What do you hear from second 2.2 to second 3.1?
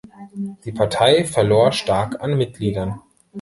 an Mitgliedern.